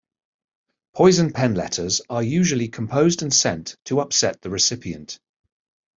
[0.95, 5.19] Poison pen letters are usually composed and sent to upset the recipient.